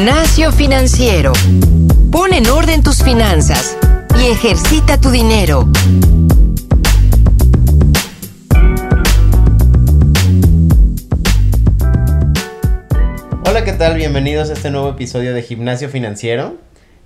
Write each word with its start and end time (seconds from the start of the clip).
Gimnasio 0.00 0.50
financiero. 0.50 1.30
Pon 2.10 2.32
en 2.32 2.48
orden 2.48 2.82
tus 2.82 3.02
finanzas 3.02 3.76
y 4.18 4.28
ejercita 4.28 4.98
tu 4.98 5.10
dinero. 5.10 5.68
Hola, 13.44 13.62
¿qué 13.62 13.74
tal? 13.74 13.96
Bienvenidos 13.96 14.48
a 14.48 14.54
este 14.54 14.70
nuevo 14.70 14.88
episodio 14.88 15.34
de 15.34 15.42
Gimnasio 15.42 15.90
Financiero, 15.90 16.54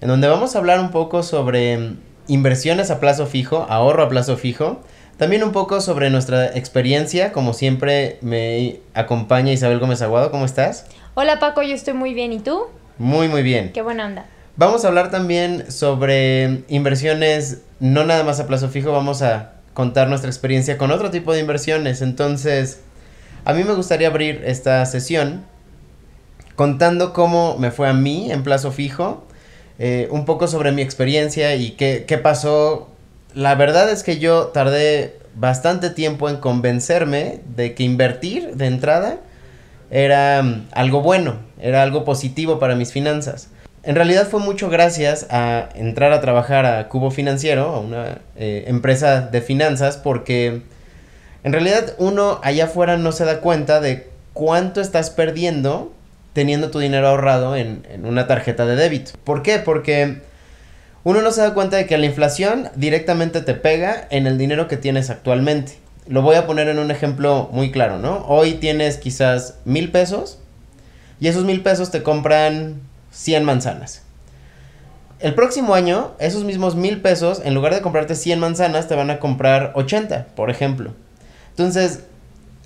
en 0.00 0.06
donde 0.06 0.29
vamos 0.29 0.54
a 0.54 0.61
hablar 0.61 0.79
un 0.79 0.92
poco 0.92 1.24
sobre 1.24 1.96
inversiones 2.29 2.92
a 2.92 3.00
plazo 3.00 3.26
fijo, 3.26 3.67
ahorro 3.68 4.04
a 4.04 4.08
plazo 4.08 4.36
fijo, 4.36 4.79
también 5.17 5.42
un 5.42 5.50
poco 5.50 5.81
sobre 5.81 6.11
nuestra 6.11 6.46
experiencia, 6.56 7.32
como 7.32 7.54
siempre 7.54 8.18
me 8.20 8.79
acompaña 8.95 9.50
Isabel 9.50 9.81
Gómez 9.81 10.00
Aguado, 10.00 10.31
¿cómo 10.31 10.45
estás? 10.45 10.86
Hola 11.14 11.40
Paco, 11.40 11.61
yo 11.62 11.75
estoy 11.75 11.95
muy 11.95 12.14
bien, 12.14 12.32
¿y 12.32 12.39
tú? 12.39 12.68
Muy, 12.98 13.29
muy 13.29 13.43
bien. 13.43 13.72
Qué 13.72 13.82
buena 13.82 14.07
onda. 14.07 14.26
Vamos 14.57 14.84
a 14.84 14.89
hablar 14.89 15.11
también 15.11 15.71
sobre 15.71 16.62
inversiones, 16.68 17.62
no 17.80 18.04
nada 18.04 18.22
más 18.22 18.39
a 18.39 18.46
plazo 18.46 18.68
fijo, 18.68 18.93
vamos 18.93 19.20
a 19.22 19.54
contar 19.75 20.08
nuestra 20.08 20.30
experiencia 20.30 20.79
con 20.79 20.93
otro 20.93 21.11
tipo 21.11 21.32
de 21.32 21.40
inversiones. 21.40 22.03
Entonces, 22.03 22.80
a 23.44 23.53
mí 23.53 23.64
me 23.64 23.75
gustaría 23.75 24.08
abrir 24.08 24.43
esta 24.46 24.86
sesión 24.86 25.44
contando 26.54 27.12
cómo 27.12 27.58
me 27.58 27.72
fue 27.72 27.89
a 27.89 27.93
mí 27.93 28.30
en 28.30 28.44
plazo 28.44 28.70
fijo, 28.70 29.26
eh, 29.81 30.06
un 30.12 30.25
poco 30.25 30.46
sobre 30.46 30.70
mi 30.70 30.82
experiencia 30.82 31.56
y 31.56 31.72
qué, 31.72 32.05
qué 32.06 32.17
pasó. 32.19 32.89
La 33.34 33.56
verdad 33.56 33.91
es 33.91 34.05
que 34.05 34.20
yo 34.20 34.47
tardé 34.48 35.19
bastante 35.34 35.91
tiempo 35.91 36.28
en 36.28 36.37
convencerme 36.37 37.41
de 37.56 37.75
que 37.75 37.83
invertir 37.83 38.55
de 38.55 38.67
entrada 38.67 39.19
era 39.95 40.42
mm, 40.42 40.67
algo 40.73 41.00
bueno, 41.00 41.37
era 41.61 41.83
algo 41.83 42.05
positivo 42.05 42.59
para 42.59 42.75
mis 42.75 42.92
finanzas. 42.92 43.48
En 43.84 43.95
realidad 43.95 44.27
fue 44.28 44.41
mucho 44.41 44.69
gracias 44.69 45.27
a 45.31 45.69
entrar 45.75 46.12
a 46.12 46.20
trabajar 46.20 46.67
a 46.67 46.89
Cubo 46.89 47.11
Financiero, 47.11 47.67
a 47.67 47.78
una 47.78 48.19
eh, 48.37 48.65
empresa 48.67 49.20
de 49.20 49.41
finanzas, 49.41 49.97
porque 49.97 50.62
en 51.45 51.53
realidad 51.53 51.95
uno 51.98 52.41
allá 52.42 52.65
afuera 52.65 52.97
no 52.97 53.12
se 53.12 53.25
da 53.25 53.41
cuenta 53.41 53.81
de 53.81 54.09
cuánto 54.33 54.81
estás 54.81 55.11
perdiendo 55.11 55.92
teniendo 56.33 56.72
tu 56.72 56.81
dinero 56.81 57.06
ahorrado 57.06 57.55
en, 57.55 57.87
en 57.89 58.05
una 58.05 58.27
tarjeta 58.27 58.67
de 58.67 58.75
débito. 58.75 59.12
¿Por 59.22 59.42
qué? 59.42 59.61
Porque 59.61 60.22
uno 61.05 61.22
no 61.22 61.31
se 61.31 61.42
da 61.42 61.55
cuenta 61.55 61.77
de 61.77 61.87
que 61.87 61.97
la 61.98 62.06
inflación 62.06 62.70
directamente 62.75 63.42
te 63.42 63.55
pega 63.55 64.09
en 64.11 64.27
el 64.27 64.39
dinero 64.39 64.67
que 64.67 64.77
tienes 64.77 65.11
actualmente 65.11 65.84
lo 66.06 66.22
voy 66.22 66.36
a 66.36 66.47
poner 66.47 66.69
en 66.69 66.78
un 66.78 66.91
ejemplo 66.91 67.48
muy 67.52 67.70
claro, 67.70 67.98
¿no? 67.98 68.24
Hoy 68.28 68.55
tienes 68.55 68.98
quizás 68.98 69.55
mil 69.64 69.91
pesos 69.91 70.38
y 71.20 71.28
esos 71.28 71.44
mil 71.44 71.62
pesos 71.62 71.91
te 71.91 72.02
compran 72.02 72.80
100 73.10 73.44
manzanas. 73.44 74.02
El 75.20 75.34
próximo 75.34 75.75
año, 75.75 76.12
esos 76.19 76.44
mismos 76.44 76.75
mil 76.75 77.00
pesos, 77.00 77.41
en 77.44 77.55
lugar 77.55 77.75
de 77.75 77.80
comprarte 77.80 78.14
100 78.14 78.38
manzanas, 78.41 78.88
te 78.88 78.94
van 78.94 79.10
a 79.10 79.20
comprar 79.20 79.72
80, 79.75 80.27
por 80.34 80.50
ejemplo. 80.50 80.92
Entonces, 81.50 82.00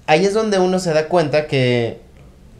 ahí 0.06 0.24
es 0.24 0.34
donde 0.34 0.58
uno 0.58 0.80
se 0.80 0.92
da 0.92 1.06
cuenta 1.06 1.46
que 1.46 2.00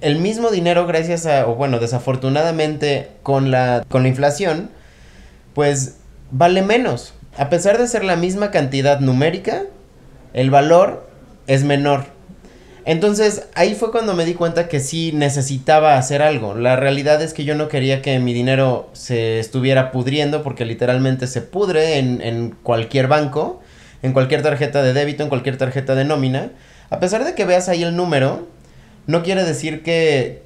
el 0.01 0.19
mismo 0.19 0.51
dinero, 0.51 0.87
gracias 0.87 1.27
a, 1.27 1.49
o 1.49 1.57
bueno, 1.57 1.81
desafortunadamente 1.81 3.09
con 3.25 3.51
la, 3.51 3.85
con 3.89 4.03
la 4.03 4.09
inflación, 4.09 4.71
pues 5.55 5.97
vale 6.31 6.63
menos. 6.63 7.15
A 7.37 7.49
pesar 7.49 7.79
de 7.79 7.89
ser 7.89 8.05
la 8.05 8.15
misma 8.15 8.51
cantidad 8.51 9.01
numérica, 9.01 9.65
el 10.35 10.51
valor 10.51 11.09
es 11.47 11.65
menor. 11.65 12.19
Entonces 12.89 13.47
ahí 13.55 13.75
fue 13.75 13.91
cuando 13.91 14.15
me 14.15 14.25
di 14.25 14.33
cuenta 14.33 14.67
que 14.67 14.81
sí 14.81 15.13
necesitaba 15.13 15.99
hacer 15.99 16.23
algo. 16.23 16.55
La 16.55 16.75
realidad 16.75 17.21
es 17.21 17.35
que 17.35 17.45
yo 17.45 17.55
no 17.55 17.69
quería 17.69 18.01
que 18.01 18.19
mi 18.19 18.33
dinero 18.33 18.89
se 18.95 19.41
estuviera 19.41 19.93
pudriendo 19.93 20.43
porque 20.43 20.65
literalmente 20.65 21.27
se 21.27 21.43
pudre 21.43 21.99
en, 21.99 22.57
cualquier 22.63 23.07
banco, 23.07 23.61
en 24.03 24.15
cualquier 24.15 24.41
tarjeta 24.41 24.83
de 24.83 24.95
débito, 24.95 25.23
en 25.23 25.29
cualquier 25.29 25.59
tarjeta 25.59 25.95
de 25.95 26.07
nómina. 26.07 26.53
A 26.89 26.99
pesar 26.99 27.27
de 27.27 27.35
que 27.35 27.45
veas 27.45 27.69
ahí 27.69 27.83
el 27.83 27.95
número, 27.95 28.49
no 29.07 29.23
quiere 29.23 29.45
decir 29.45 29.83
que 29.83 30.41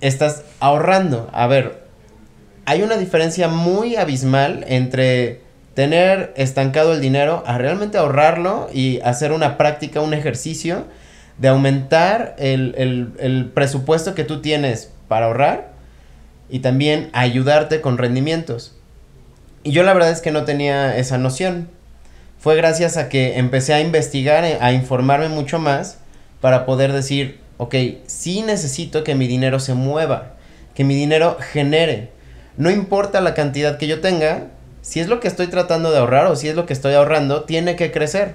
estás 0.00 0.44
ahorrando. 0.60 1.28
A 1.34 1.46
ver, 1.46 1.84
hay 2.64 2.80
una 2.80 2.96
diferencia 2.96 3.48
muy 3.48 3.96
abismal 3.96 4.64
entre 4.68 5.43
tener 5.74 6.32
estancado 6.36 6.92
el 6.92 7.00
dinero 7.00 7.42
a 7.46 7.58
realmente 7.58 7.98
ahorrarlo 7.98 8.68
y 8.72 9.00
hacer 9.00 9.32
una 9.32 9.58
práctica, 9.58 10.00
un 10.00 10.14
ejercicio 10.14 10.84
de 11.38 11.48
aumentar 11.48 12.36
el, 12.38 13.50
presupuesto 13.54 14.14
que 14.14 14.24
tú 14.24 14.40
tienes 14.40 14.92
para 15.08 15.26
ahorrar 15.26 15.72
y 16.48 16.60
también 16.60 17.10
ayudarte 17.12 17.80
con 17.80 17.98
rendimientos. 17.98 18.76
Y 19.64 19.72
yo 19.72 19.82
la 19.82 19.94
verdad 19.94 20.10
es 20.10 20.20
que 20.20 20.30
no 20.30 20.44
tenía 20.44 20.96
esa 20.96 21.18
noción. 21.18 21.68
Fue 22.38 22.54
gracias 22.54 22.96
a 22.96 23.08
que 23.08 23.38
empecé 23.38 23.74
a 23.74 23.80
investigar, 23.80 24.44
a 24.44 24.72
informarme 24.72 25.28
mucho 25.28 25.58
más 25.58 25.98
para 26.40 26.66
poder 26.66 26.92
decir, 26.92 27.40
ok, 27.56 27.74
sí 28.06 28.42
necesito 28.42 29.02
que 29.02 29.14
mi 29.14 29.26
dinero 29.26 29.58
se 29.58 29.74
mueva, 29.74 30.34
que 30.74 30.84
mi 30.84 30.94
dinero 30.94 31.38
genere. 31.52 32.10
No 32.56 32.70
importa 32.70 33.20
la 33.20 33.34
cantidad 33.34 33.78
que 33.78 33.86
yo 33.86 34.00
tenga, 34.00 34.48
si 34.84 35.00
es 35.00 35.08
lo 35.08 35.18
que 35.18 35.28
estoy 35.28 35.46
tratando 35.46 35.90
de 35.90 35.98
ahorrar 35.98 36.26
o 36.26 36.36
si 36.36 36.46
es 36.46 36.54
lo 36.54 36.66
que 36.66 36.74
estoy 36.74 36.92
ahorrando, 36.92 37.44
tiene 37.44 37.74
que 37.74 37.90
crecer. 37.90 38.34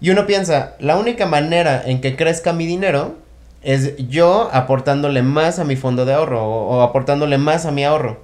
Y 0.00 0.10
uno 0.10 0.24
piensa, 0.24 0.76
la 0.78 0.96
única 0.96 1.26
manera 1.26 1.82
en 1.84 2.00
que 2.00 2.14
crezca 2.14 2.52
mi 2.52 2.64
dinero 2.64 3.16
es 3.60 3.96
yo 4.08 4.48
aportándole 4.52 5.22
más 5.22 5.58
a 5.58 5.64
mi 5.64 5.74
fondo 5.74 6.04
de 6.04 6.14
ahorro 6.14 6.46
o, 6.46 6.80
aportándole 6.82 7.38
más 7.38 7.66
a 7.66 7.72
mi 7.72 7.84
ahorro. 7.84 8.20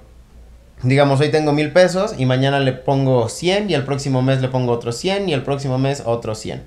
Digamos, 0.81 1.19
hoy 1.19 1.29
tengo 1.29 1.51
mil 1.51 1.73
pesos 1.73 2.15
y 2.17 2.25
mañana 2.25 2.61
le 2.61 2.71
pongo 2.71 3.27
100 3.27 3.69
y 3.69 3.73
el 3.73 3.83
próximo 3.83 4.21
mes 4.21 4.39
le 4.39 4.47
pongo 4.47 4.71
otros 4.71 4.95
100 4.95 5.27
y 5.27 5.33
el 5.33 5.43
próximo 5.43 5.77
mes 5.77 6.03
otros 6.05 6.39
100. 6.39 6.63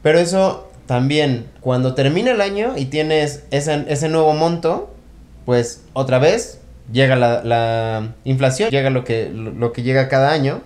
Pero 0.00 0.20
eso 0.20 0.70
también, 0.86 1.46
cuando 1.60 1.94
termina 1.94 2.30
el 2.30 2.40
año 2.40 2.74
y 2.76 2.84
tienes 2.84 3.42
ese, 3.50 3.84
ese 3.88 4.08
nuevo 4.08 4.32
monto, 4.32 4.94
pues 5.44 5.82
otra 5.92 6.20
vez 6.20 6.60
llega 6.92 7.16
la, 7.16 8.14
inflación, 8.24 8.70
llega 8.70 8.90
lo 8.90 9.04
que, 9.04 9.30
lo, 9.30 9.72
que 9.72 9.82
llega 9.82 10.08
cada 10.08 10.32
año 10.32 10.62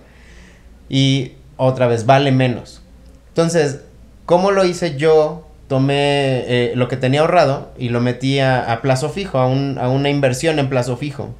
y 0.89 1.33
otra 1.57 1.87
vez 1.87 2.05
vale 2.05 2.31
menos. 2.31 2.81
Entonces, 3.29 3.81
¿cómo 4.25 4.51
lo 4.51 4.65
hice 4.65 4.97
yo? 4.97 5.47
Tomé 5.67 6.43
eh, 6.47 6.73
lo 6.75 6.89
que 6.89 6.97
tenía 6.97 7.21
ahorrado 7.21 7.71
y 7.77 7.89
lo 7.89 8.01
metí 8.01 8.39
a, 8.39 8.79
plazo 8.81 9.09
fijo, 9.09 9.39
a, 9.39 9.47
una 9.47 10.09
inversión 10.09 10.59
en 10.59 10.67
plazo 10.67 10.97
fijo. 10.97 11.33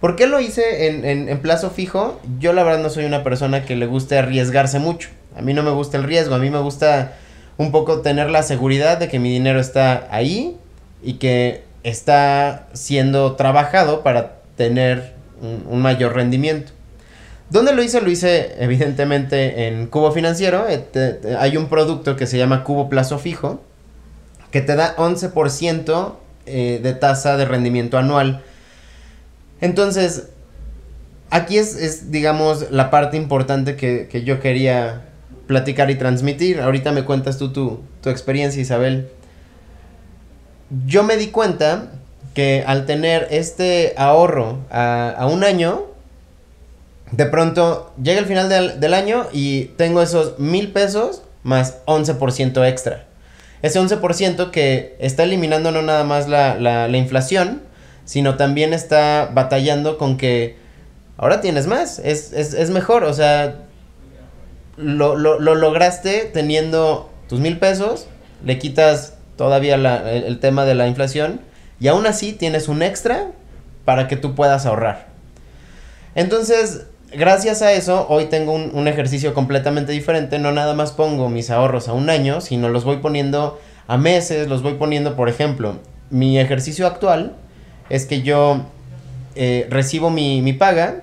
¿Por 0.00 0.14
qué 0.14 0.26
lo 0.26 0.38
hice 0.38 0.86
en, 0.86 1.28
en, 1.28 1.38
plazo 1.40 1.70
fijo? 1.70 2.20
Yo 2.38 2.52
la 2.52 2.62
verdad 2.62 2.80
no 2.80 2.90
soy 2.90 3.04
una 3.04 3.24
persona 3.24 3.64
que 3.64 3.74
le 3.74 3.86
guste 3.86 4.16
arriesgarse 4.16 4.78
mucho. 4.78 5.08
A 5.36 5.42
mí 5.42 5.54
no 5.54 5.64
me 5.64 5.70
gusta 5.70 5.96
el 5.96 6.04
riesgo, 6.04 6.36
a 6.36 6.38
mí 6.38 6.50
me 6.50 6.60
gusta 6.60 7.14
un 7.56 7.72
poco 7.72 8.00
tener 8.00 8.30
la 8.30 8.42
seguridad 8.42 8.98
de 8.98 9.08
que 9.08 9.18
mi 9.18 9.32
dinero 9.32 9.58
está 9.58 10.06
ahí 10.10 10.56
y 11.02 11.14
que 11.14 11.64
está 11.84 12.66
siendo 12.72 13.36
trabajado 13.36 14.02
para 14.02 14.38
tener 14.56 15.12
un, 15.40 15.80
mayor 15.80 16.14
rendimiento. 16.14 16.72
¿Dónde 17.50 17.74
lo 17.74 17.82
hice? 17.82 18.00
Lo 18.00 18.10
hice 18.10 18.54
evidentemente 18.58 19.68
en 19.68 19.86
Cubo 19.86 20.10
Financiero. 20.10 20.66
Eh, 20.68 21.36
hay 21.38 21.56
un 21.56 21.68
producto 21.68 22.16
que 22.16 22.26
se 22.26 22.38
llama 22.38 22.64
Cubo 22.64 22.88
Plazo 22.88 23.18
Fijo 23.18 23.62
que 24.50 24.60
te 24.60 24.76
da 24.76 24.96
11% 24.96 26.14
eh, 26.46 26.80
de 26.82 26.92
tasa 26.94 27.36
de 27.36 27.44
rendimiento 27.44 27.98
anual. 27.98 28.42
Entonces, 29.60 30.28
aquí 31.30 31.58
es, 31.58 32.10
digamos, 32.10 32.70
la 32.70 32.90
parte 32.90 33.16
importante 33.16 33.76
que, 33.76 34.22
yo 34.24 34.40
quería 34.40 35.02
platicar 35.46 35.90
y 35.90 35.96
transmitir. 35.96 36.60
Ahorita 36.60 36.92
me 36.92 37.04
cuentas 37.04 37.36
tú 37.36 37.52
tu, 37.52 37.80
tu 38.00 38.10
experiencia, 38.10 38.62
Isabel 38.62 39.10
yo 40.86 41.02
me 41.02 41.16
di 41.16 41.28
cuenta 41.28 41.88
que 42.34 42.64
al 42.66 42.84
tener 42.86 43.28
este 43.30 43.94
ahorro 43.96 44.58
a, 44.70 45.26
un 45.30 45.44
año, 45.44 45.84
de 47.12 47.26
pronto 47.26 47.92
llega 48.02 48.18
el 48.18 48.26
final 48.26 48.48
del, 48.48 48.94
año 48.94 49.26
y 49.32 49.66
tengo 49.76 50.02
esos 50.02 50.38
mil 50.38 50.72
pesos 50.72 51.22
más 51.42 51.84
11% 51.86 52.68
extra. 52.68 53.04
Ese 53.62 53.80
11% 53.80 54.50
que 54.50 54.96
está 54.98 55.22
eliminando 55.22 55.70
no 55.70 55.80
nada 55.80 56.04
más 56.04 56.28
la, 56.28 56.88
inflación, 56.88 57.62
sino 58.04 58.36
también 58.36 58.74
está 58.74 59.30
batallando 59.32 59.96
con 59.96 60.18
que 60.18 60.56
ahora 61.16 61.40
tienes 61.40 61.66
más, 61.66 62.00
es, 62.00 62.70
mejor, 62.70 63.04
o 63.04 63.14
sea, 63.14 63.60
lo, 64.76 65.16
lo, 65.16 65.38
lograste 65.38 66.30
teniendo 66.32 67.10
tus 67.28 67.38
mil 67.38 67.58
pesos, 67.58 68.08
le 68.44 68.58
quitas 68.58 69.13
todavía 69.36 69.74
el, 69.74 70.38
tema 70.38 70.64
de 70.64 70.74
la 70.74 70.86
inflación 70.86 71.40
y 71.80 71.88
aún 71.88 72.06
así 72.06 72.32
tienes 72.32 72.68
un 72.68 72.82
extra 72.82 73.28
para 73.84 74.08
que 74.08 74.16
tú 74.16 74.34
puedas 74.34 74.66
ahorrar. 74.66 75.08
Entonces, 76.14 76.86
gracias 77.12 77.62
a 77.62 77.72
eso, 77.72 78.06
hoy 78.08 78.26
tengo 78.26 78.52
un, 78.52 78.88
ejercicio 78.88 79.34
completamente 79.34 79.92
diferente. 79.92 80.38
No 80.38 80.52
nada 80.52 80.74
más 80.74 80.92
pongo 80.92 81.28
mis 81.28 81.50
ahorros 81.50 81.88
a 81.88 81.92
un 81.92 82.10
año, 82.10 82.40
sino 82.40 82.68
los 82.68 82.84
voy 82.84 82.98
poniendo 82.98 83.60
a 83.86 83.96
meses, 83.96 84.48
los 84.48 84.62
voy 84.62 84.74
poniendo, 84.74 85.16
por 85.16 85.28
ejemplo, 85.28 85.76
mi 86.10 86.38
ejercicio 86.38 86.86
actual 86.86 87.34
es 87.90 88.06
que 88.06 88.22
yo 88.22 88.62
eh, 89.34 89.66
recibo 89.68 90.10
mi, 90.10 90.40
mi 90.42 90.52
paga 90.52 91.02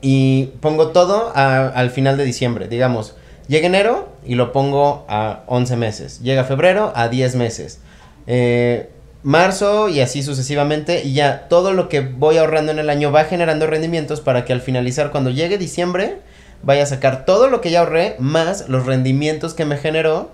y 0.00 0.46
pongo 0.60 0.88
todo 0.88 1.32
a- 1.34 1.68
al 1.68 1.90
final 1.90 2.16
de 2.16 2.24
diciembre. 2.24 2.68
Digamos, 2.68 3.14
llega 3.48 3.66
enero 3.66 4.08
y 4.24 4.34
lo 4.34 4.52
pongo 4.52 5.04
a 5.08 5.42
11 5.46 5.76
meses. 5.76 6.20
Llega 6.20 6.44
febrero 6.44 6.92
a 6.94 7.08
10 7.08 7.34
meses. 7.36 7.80
Eh, 8.26 8.88
marzo 9.22 9.88
y 9.88 10.00
así 10.00 10.22
sucesivamente. 10.22 11.02
Y 11.04 11.14
ya 11.14 11.48
todo 11.48 11.72
lo 11.72 11.88
que 11.88 12.00
voy 12.00 12.38
ahorrando 12.38 12.72
en 12.72 12.78
el 12.78 12.90
año 12.90 13.12
va 13.12 13.24
generando 13.24 13.66
rendimientos 13.66 14.20
para 14.20 14.44
que 14.44 14.52
al 14.52 14.60
finalizar, 14.60 15.10
cuando 15.10 15.30
llegue 15.30 15.58
diciembre, 15.58 16.18
vaya 16.62 16.84
a 16.84 16.86
sacar 16.86 17.24
todo 17.24 17.48
lo 17.48 17.60
que 17.60 17.70
ya 17.70 17.80
ahorré 17.80 18.16
más 18.18 18.68
los 18.68 18.86
rendimientos 18.86 19.54
que 19.54 19.64
me 19.64 19.76
generó 19.76 20.30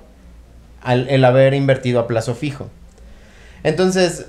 al 0.83 1.09
el 1.09 1.25
haber 1.25 1.55
invertido 1.55 2.01
a 2.01 2.07
plazo 2.07 2.35
fijo. 2.35 2.69
Entonces, 3.65 4.27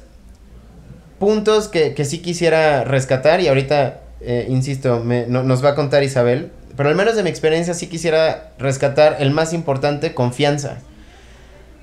puntos 1.19 1.67
que, 1.67 1.93
que 1.93 2.05
sí 2.05 2.19
quisiera 2.19 2.83
rescatar 2.83 3.41
y 3.41 3.47
ahorita, 3.47 3.99
eh, 4.21 4.45
insisto, 4.49 5.01
me- 5.03 5.27
no- 5.27 5.43
nos 5.43 5.63
va 5.63 5.69
a 5.69 5.75
contar 5.75 6.03
Isabel, 6.03 6.51
pero 6.79 6.87
al 6.87 6.95
menos 6.95 7.17
de 7.17 7.23
mi 7.23 7.29
experiencia 7.29 7.73
sí 7.73 7.87
quisiera 7.87 8.53
rescatar 8.57 9.17
el 9.19 9.31
más 9.31 9.51
importante, 9.51 10.13
confianza. 10.13 10.77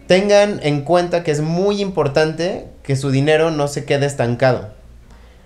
Tengan 0.07 0.59
en 0.63 0.85
cuenta 0.85 1.23
que 1.23 1.33
es 1.33 1.43
muy 1.43 1.83
importante 1.83 2.65
que 2.83 2.97
su 2.97 3.11
dinero 3.11 3.51
no 3.51 3.69
se 3.69 3.85
quede 3.85 4.07
estancado. 4.07 4.71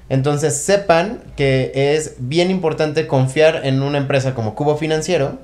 Entonces 0.08 0.56
sepan 0.56 1.24
que 1.34 1.72
es 1.74 2.14
bien 2.20 2.52
importante 2.52 3.08
confiar 3.08 3.62
en 3.66 3.82
una 3.82 3.98
empresa 3.98 4.34
como 4.34 4.54
Cubo 4.54 4.76
Financiero 4.76 5.40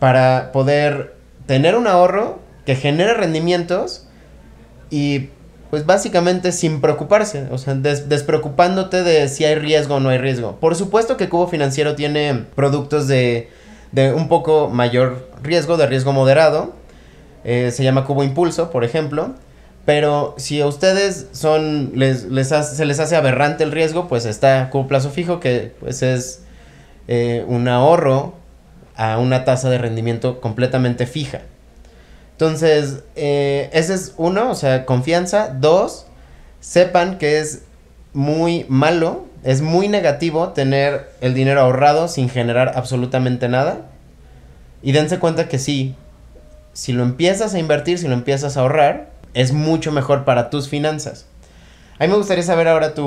para 0.00 0.50
poder 0.50 1.14
tener 1.46 1.76
un 1.76 1.86
ahorro 1.86 2.40
que 2.64 2.74
genere 2.74 3.14
rendimientos 3.14 4.08
y 4.90 5.28
pues 5.70 5.84
básicamente 5.86 6.52
sin 6.52 6.80
preocuparse, 6.80 7.46
o 7.50 7.58
sea, 7.58 7.74
des- 7.74 8.08
despreocupándote 8.08 9.02
de 9.02 9.28
si 9.28 9.44
hay 9.44 9.56
riesgo 9.56 9.96
o 9.96 10.00
no 10.00 10.08
hay 10.10 10.18
riesgo. 10.18 10.56
Por 10.60 10.74
supuesto 10.76 11.16
que 11.16 11.28
Cubo 11.28 11.48
Financiero 11.48 11.94
tiene 11.94 12.44
productos 12.54 13.08
de, 13.08 13.50
de 13.92 14.12
un 14.12 14.28
poco 14.28 14.68
mayor 14.68 15.28
riesgo, 15.42 15.76
de 15.76 15.86
riesgo 15.86 16.12
moderado. 16.12 16.72
Eh, 17.44 17.70
se 17.72 17.84
llama 17.84 18.04
Cubo 18.04 18.24
Impulso, 18.24 18.70
por 18.70 18.84
ejemplo. 18.84 19.34
Pero 19.84 20.34
si 20.36 20.60
a 20.60 20.66
ustedes 20.66 21.28
son 21.32 21.92
les, 21.94 22.24
les 22.24 22.48
se 22.48 22.84
les 22.86 22.98
hace 22.98 23.14
aberrante 23.14 23.62
el 23.62 23.70
riesgo, 23.70 24.08
pues 24.08 24.24
está 24.26 24.68
Cubo 24.70 24.88
Plazo 24.88 25.10
Fijo, 25.10 25.38
que 25.38 25.72
pues 25.78 26.02
es 26.02 26.42
eh, 27.06 27.44
un 27.46 27.68
ahorro 27.68 28.34
a 28.96 29.18
una 29.18 29.44
tasa 29.44 29.70
de 29.70 29.78
rendimiento 29.78 30.40
completamente 30.40 31.06
fija. 31.06 31.42
Entonces, 32.36 33.02
eh, 33.14 33.70
ese 33.72 33.94
es 33.94 34.12
uno, 34.18 34.50
o 34.50 34.54
sea, 34.54 34.84
confianza. 34.84 35.48
Dos, 35.48 36.06
sepan 36.60 37.16
que 37.16 37.38
es 37.38 37.62
muy 38.12 38.66
malo, 38.68 39.24
es 39.42 39.62
muy 39.62 39.88
negativo 39.88 40.48
tener 40.50 41.08
el 41.22 41.32
dinero 41.32 41.62
ahorrado 41.62 42.08
sin 42.08 42.28
generar 42.28 42.72
absolutamente 42.76 43.48
nada. 43.48 43.86
Y 44.82 44.92
dense 44.92 45.18
cuenta 45.18 45.48
que 45.48 45.58
sí, 45.58 45.94
si 46.74 46.92
lo 46.92 47.04
empiezas 47.04 47.54
a 47.54 47.58
invertir, 47.58 47.98
si 47.98 48.06
lo 48.06 48.12
empiezas 48.12 48.58
a 48.58 48.60
ahorrar, 48.60 49.08
es 49.32 49.52
mucho 49.52 49.90
mejor 49.90 50.26
para 50.26 50.50
tus 50.50 50.68
finanzas. 50.68 51.24
A 51.98 52.04
mí 52.04 52.10
me 52.10 52.18
gustaría 52.18 52.44
saber 52.44 52.68
ahora 52.68 52.92
tu, 52.92 53.06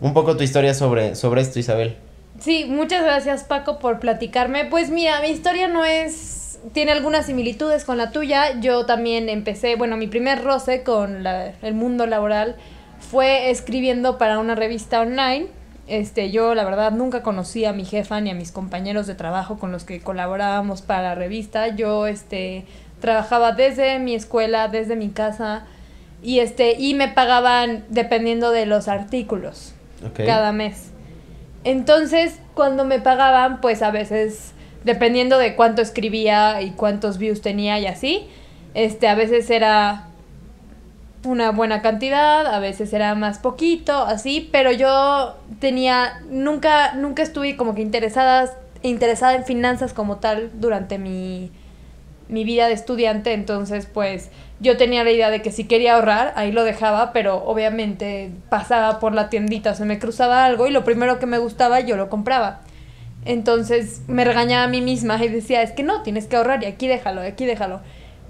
un 0.00 0.14
poco 0.14 0.38
tu 0.38 0.42
historia 0.42 0.72
sobre, 0.72 1.14
sobre 1.16 1.42
esto, 1.42 1.58
Isabel. 1.58 1.98
Sí, 2.40 2.64
muchas 2.66 3.04
gracias 3.04 3.44
Paco 3.44 3.78
por 3.78 4.00
platicarme. 4.00 4.64
Pues 4.64 4.88
mira, 4.88 5.20
mi 5.20 5.28
historia 5.28 5.68
no 5.68 5.84
es... 5.84 6.43
Tiene 6.72 6.92
algunas 6.92 7.26
similitudes 7.26 7.84
con 7.84 7.98
la 7.98 8.10
tuya. 8.10 8.58
Yo 8.60 8.86
también 8.86 9.28
empecé, 9.28 9.76
bueno, 9.76 9.96
mi 9.96 10.06
primer 10.06 10.42
roce 10.42 10.82
con 10.82 11.22
la- 11.22 11.52
el 11.62 11.74
mundo 11.74 12.06
laboral 12.06 12.56
fue 12.98 13.50
escribiendo 13.50 14.16
para 14.16 14.38
una 14.38 14.54
revista 14.54 15.00
online. 15.00 15.48
Este, 15.86 16.30
yo 16.30 16.54
la 16.54 16.64
verdad 16.64 16.92
nunca 16.92 17.22
conocí 17.22 17.66
a 17.66 17.74
mi 17.74 17.84
jefa 17.84 18.18
ni 18.22 18.30
a 18.30 18.34
mis 18.34 18.50
compañeros 18.50 19.06
de 19.06 19.14
trabajo 19.14 19.58
con 19.58 19.70
los 19.72 19.84
que 19.84 20.00
colaborábamos 20.00 20.80
para 20.80 21.02
la 21.02 21.14
revista. 21.14 21.68
Yo 21.68 22.06
este 22.06 22.64
trabajaba 23.00 23.52
desde 23.52 23.98
mi 23.98 24.14
escuela, 24.14 24.68
desde 24.68 24.96
mi 24.96 25.10
casa 25.10 25.64
y 26.22 26.38
este 26.38 26.72
y 26.80 26.94
me 26.94 27.08
pagaban 27.08 27.84
dependiendo 27.90 28.50
de 28.50 28.64
los 28.64 28.88
artículos 28.88 29.74
cada 30.24 30.52
mes. 30.52 30.92
Entonces, 31.64 32.38
cuando 32.54 32.86
me 32.86 33.00
pagaban, 33.00 33.60
pues 33.60 33.82
a 33.82 33.90
veces, 33.90 34.53
dependiendo 34.84 35.38
de 35.38 35.56
cuánto 35.56 35.82
escribía 35.82 36.62
y 36.62 36.70
cuántos 36.70 37.18
views 37.18 37.40
tenía 37.40 37.78
y 37.78 37.86
así, 37.86 38.28
este, 38.74 39.08
a 39.08 39.14
veces 39.14 39.50
era 39.50 40.06
una 41.24 41.50
buena 41.50 41.80
cantidad, 41.80 42.46
a 42.46 42.58
veces 42.58 42.92
era 42.92 43.14
más 43.14 43.38
poquito, 43.38 44.04
así, 44.04 44.48
pero 44.52 44.72
yo 44.72 45.36
tenía, 45.58 46.20
nunca, 46.28 46.94
nunca 46.94 47.22
estuve 47.22 47.56
como 47.56 47.74
que 47.74 47.82
interesada, 47.82 48.50
interesada 48.82 49.34
en 49.34 49.44
finanzas 49.44 49.94
como 49.94 50.16
tal 50.16 50.50
durante 50.54 50.98
mi, 50.98 51.50
mi 52.28 52.44
vida 52.44 52.68
de 52.68 52.74
estudiante, 52.74 53.32
entonces 53.32 53.86
pues 53.86 54.30
yo 54.60 54.76
tenía 54.76 55.02
la 55.04 55.12
idea 55.12 55.30
de 55.30 55.40
que 55.40 55.50
si 55.50 55.64
quería 55.64 55.94
ahorrar, 55.94 56.32
ahí 56.36 56.52
lo 56.52 56.64
dejaba, 56.64 57.12
pero 57.12 57.44
obviamente 57.44 58.30
pasaba 58.50 58.98
por 59.00 59.14
la 59.14 59.30
tiendita, 59.30 59.74
se 59.74 59.84
me 59.84 59.98
cruzaba 59.98 60.44
algo 60.44 60.66
y 60.66 60.70
lo 60.70 60.84
primero 60.84 61.18
que 61.18 61.26
me 61.26 61.38
gustaba 61.38 61.80
yo 61.80 61.96
lo 61.96 62.10
compraba. 62.10 62.60
Entonces 63.24 64.02
me 64.06 64.24
regañaba 64.24 64.64
a 64.64 64.68
mí 64.68 64.80
misma 64.80 65.22
y 65.24 65.28
decía, 65.28 65.62
es 65.62 65.72
que 65.72 65.82
no, 65.82 66.02
tienes 66.02 66.26
que 66.26 66.36
ahorrar 66.36 66.62
y 66.62 66.66
aquí 66.66 66.86
déjalo, 66.88 67.24
y 67.24 67.26
aquí 67.26 67.46
déjalo. 67.46 67.80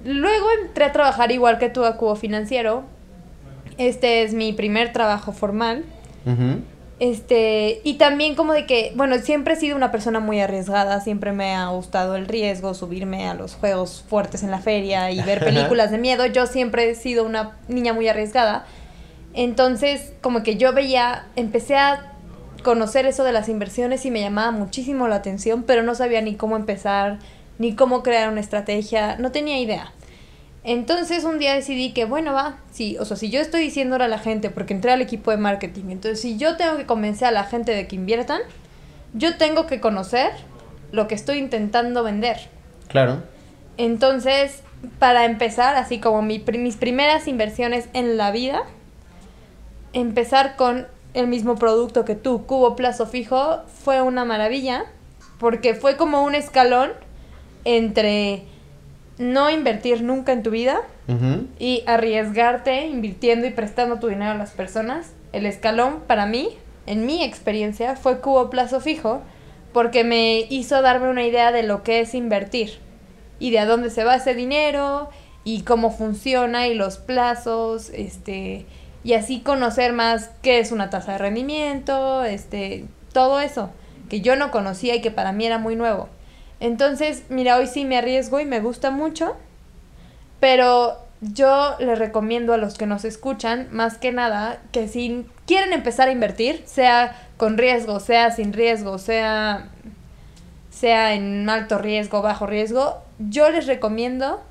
Luego 0.05 0.46
entré 0.62 0.85
a 0.85 0.93
trabajar 0.93 1.32
igual 1.32 1.58
que 1.58 1.69
tú 1.69 1.85
a 1.85 1.96
Cubo 1.96 2.14
Financiero. 2.14 2.85
Este 3.79 4.23
es 4.23 4.35
mi 4.35 4.52
primer 4.52 4.93
trabajo 4.93 5.32
formal. 5.32 5.85
Este, 7.00 7.81
y 7.82 7.94
también 7.94 8.35
como 8.37 8.52
de 8.52 8.67
que, 8.67 8.93
bueno, 8.94 9.19
siempre 9.19 9.55
he 9.55 9.56
sido 9.56 9.76
una 9.76 9.91
persona 9.91 10.20
muy 10.20 10.41
arriesgada, 10.41 11.00
siempre 11.00 11.32
me 11.32 11.55
ha 11.55 11.69
gustado 11.69 12.14
el 12.14 12.29
riesgo, 12.29 12.73
subirme 12.73 13.26
a 13.26 13.35
los 13.35 13.56
juegos 13.56 14.05
fuertes 14.08 14.43
en 14.44 14.50
la 14.50 14.61
feria 14.61 15.11
y 15.11 15.20
ver 15.23 15.40
películas 15.44 15.90
de 15.90 15.99
miedo. 15.99 16.25
Yo 16.26 16.47
siempre 16.47 16.88
he 16.88 16.94
sido 16.94 17.25
una 17.25 17.56
niña 17.69 17.93
muy 17.93 18.06
arriesgada. 18.08 18.64
Entonces, 19.32 20.12
como 20.20 20.44
que 20.44 20.56
yo 20.56 20.73
veía, 20.73 21.26
empecé 21.35 21.76
a 21.76 22.13
conocer 22.64 23.06
eso 23.06 23.22
de 23.22 23.31
las 23.31 23.49
inversiones 23.49 24.05
y 24.05 24.11
me 24.11 24.20
llamaba 24.20 24.50
muchísimo 24.50 25.06
la 25.06 25.14
atención, 25.14 25.62
pero 25.62 25.84
no 25.84 25.94
sabía 25.94 26.20
ni 26.20 26.34
cómo 26.34 26.56
empezar, 26.56 27.21
ni 27.59 27.76
cómo 27.76 28.02
crear 28.02 28.28
una 28.28 28.40
estrategia, 28.40 29.16
no 29.18 29.30
tenía 29.30 29.61
idea. 29.61 29.92
Entonces 30.64 31.23
un 31.25 31.38
día 31.38 31.54
decidí 31.54 31.92
que, 31.92 32.06
bueno, 32.06 32.33
va, 32.33 32.56
sí, 32.73 32.97
o 32.99 33.04
sea, 33.04 33.16
si 33.16 33.30
yo 33.30 33.40
estoy 33.40 33.61
diciendo 33.61 33.97
a 33.97 34.09
la 34.09 34.18
gente, 34.18 34.50
porque 34.50 34.75
entré 34.75 34.90
al 34.90 35.02
equipo 35.02 35.30
de 35.30 35.37
marketing, 35.37 35.85
entonces 35.90 36.21
si 36.21 36.38
yo 36.38 36.56
tengo 36.56 36.76
que 36.76 36.87
convencer 36.87 37.28
a 37.28 37.30
la 37.30 37.44
gente 37.44 37.73
de 37.73 37.87
que 37.87 37.94
inviertan, 37.94 38.40
yo 39.12 39.37
tengo 39.37 39.66
que 39.66 39.78
conocer 39.78 40.33
lo 40.90 41.06
que 41.06 41.14
estoy 41.14 41.38
intentando 41.38 42.02
vender. 42.02 42.49
Claro. 42.88 43.23
Entonces, 43.76 44.62
para 44.99 45.25
empezar, 45.26 45.76
así 45.76 45.99
como 45.99 46.23
mi 46.23 46.42
mis 46.59 46.76
primeras 46.76 47.28
inversiones 47.28 47.88
en 47.92 48.16
la 48.16 48.30
vida, 48.30 48.62
empezar 49.92 50.56
con 50.56 50.87
el 51.14 51.28
mismo 51.28 51.54
producto 51.54 52.04
que 52.04 52.16
tú, 52.16 52.44
Cubo 52.44 52.76
Plazo 52.76 53.06
Fijo, 53.06 53.62
fue 53.83 54.02
una 54.02 54.25
maravilla, 54.25 54.85
porque 55.38 55.75
fue 55.75 55.97
como 55.97 56.23
un 56.23 56.35
escalón 56.35 56.90
entre 57.64 58.44
no 59.18 59.49
invertir 59.49 60.02
nunca 60.02 60.33
en 60.33 60.42
tu 60.42 60.50
vida 60.50 60.83
y 61.59 61.85
arriesgarte 61.87 62.87
invirtiendo 62.87 63.47
y 63.47 63.50
prestando 63.50 63.99
tu 63.99 64.09
dinero 64.09 64.33
a 64.33 64.37
las 64.37 64.52
personas. 64.52 65.12
El 65.33 65.47
escalón 65.47 66.00
para 66.06 66.26
mí, 66.26 66.50
en 66.87 67.06
mi 67.06 67.23
experiencia, 67.23 67.97
fue 67.97 68.21
Cubo 68.21 68.50
Plazo 68.50 68.80
Fijo, 68.80 69.23
porque 69.73 70.04
me 70.04 70.47
hizo 70.50 70.80
darme 70.83 71.09
una 71.09 71.25
idea 71.25 71.52
de 71.52 71.62
lo 71.62 71.83
que 71.83 72.00
es 72.00 72.14
invertir 72.14 72.78
y 73.38 73.50
de 73.50 73.59
a 73.59 73.66
dónde 73.66 73.90
se 73.90 74.04
va 74.04 74.16
ese 74.16 74.35
dinero 74.35 75.11
y 75.44 75.62
cómo 75.62 75.90
funciona 75.90 76.66
y 76.68 76.75
los 76.75 76.97
plazos, 76.97 77.90
este, 77.90 78.66
y 79.04 79.12
así 79.12 79.40
conocer 79.40 79.92
más 79.92 80.30
qué 80.42 80.58
es 80.58 80.73
una 80.73 80.90
tasa 80.90 81.12
de 81.12 81.18
rendimiento, 81.18 82.25
este, 82.25 82.87
todo 83.12 83.40
eso 83.40 83.70
que 84.08 84.20
yo 84.20 84.37
no 84.37 84.50
conocía 84.50 84.94
y 84.94 85.00
que 85.00 85.11
para 85.11 85.32
mí 85.32 85.46
era 85.46 85.58
muy 85.58 85.76
nuevo. 85.76 86.08
Entonces, 86.61 87.25
mira, 87.28 87.56
hoy 87.56 87.66
sí 87.66 87.84
me 87.84 87.96
arriesgo 87.96 88.40
y 88.40 88.44
me 88.44 88.61
gusta 88.61 88.90
mucho, 88.90 89.37
pero 90.40 90.99
yo 91.20 91.76
les 91.78 91.99
recomiendo 91.99 92.52
a 92.52 92.58
los 92.58 92.76
que 92.76 92.87
nos 92.87 93.04
escuchan, 93.04 93.68
más 93.70 93.99
que 93.99 94.12
nada, 94.12 94.61
que 94.73 94.88
si 94.88 95.26
quieren 95.46 95.73
empezar 95.73 96.08
a 96.08 96.12
invertir, 96.12 96.62
sea 96.66 97.16
con 97.37 97.58
riesgo, 97.58 98.00
sea 98.00 98.30
sin 98.30 98.52
riesgo, 98.52 98.99
sea 98.99 99.70
sea 100.70 101.14
en 101.14 101.49
alto 101.49 101.78
riesgo, 101.78 102.20
bajo 102.20 102.46
riesgo, 102.46 102.99
yo 103.18 103.49
les 103.50 103.66
recomiendo 103.66 104.42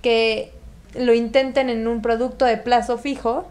que 0.00 0.52
lo 0.94 1.12
intenten 1.12 1.70
en 1.70 1.88
un 1.88 2.02
producto 2.02 2.44
de 2.44 2.56
plazo 2.56 2.98
fijo 2.98 3.48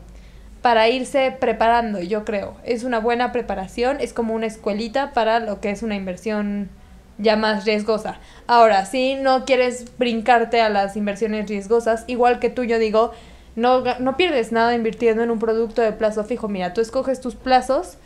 para 0.61 0.89
irse 0.89 1.35
preparando, 1.39 1.99
yo 1.99 2.25
creo. 2.25 2.55
Es 2.63 2.83
una 2.83 2.99
buena 2.99 3.31
preparación, 3.31 3.97
es 3.99 4.13
como 4.13 4.33
una 4.33 4.45
escuelita 4.45 5.11
para 5.13 5.39
lo 5.39 5.59
que 5.59 5.71
es 5.71 5.83
una 5.83 5.95
inversión 5.95 6.69
ya 7.17 7.35
más 7.35 7.65
riesgosa. 7.65 8.19
Ahora, 8.47 8.85
si 8.85 9.15
no 9.15 9.45
quieres 9.45 9.97
brincarte 9.97 10.61
a 10.61 10.69
las 10.69 10.95
inversiones 10.95 11.47
riesgosas, 11.49 12.03
igual 12.07 12.39
que 12.39 12.49
tú, 12.49 12.63
yo 12.63 12.79
digo, 12.79 13.11
no, 13.55 13.83
no 13.99 14.17
pierdes 14.17 14.51
nada 14.51 14.73
invirtiendo 14.75 15.23
en 15.23 15.31
un 15.31 15.39
producto 15.39 15.81
de 15.81 15.91
plazo 15.91 16.23
fijo. 16.23 16.47
Mira, 16.47 16.73
tú 16.73 16.81
escoges 16.81 17.21
tus 17.21 17.35
plazos 17.35 17.97